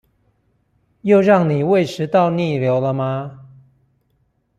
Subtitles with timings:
[1.01, 3.45] 又讓你胃食道逆流了嗎？